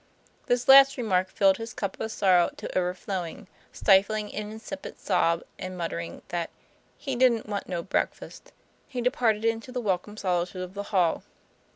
This 0.47 0.67
last 0.67 0.97
remark 0.97 1.29
filled 1.29 1.57
his 1.57 1.75
cup 1.75 1.99
of 1.99 2.11
sorrow 2.11 2.49
to 2.57 2.75
over 2.75 2.95
flowing; 2.95 3.47
stifling 3.71 4.33
an 4.33 4.51
incipient 4.51 4.99
sob 4.99 5.43
and 5.59 5.77
muttering 5.77 6.23
that 6.29 6.47
TOM 6.47 6.53
PLA 6.53 6.57
YFA1R. 6.57 6.93
he 7.03 7.15
"didn't 7.17 7.45
want 7.47 7.69
no 7.69 7.83
breakfast," 7.83 8.51
he 8.87 8.99
departed 8.99 9.45
into 9.45 9.71
the 9.71 9.79
welcome 9.79 10.17
solitude 10.17 10.63
of 10.63 10.73
the 10.73 10.83
hall. 10.89 11.21